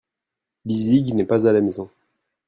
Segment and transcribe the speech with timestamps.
[0.65, 1.87] Lizig n'est pas à la maison.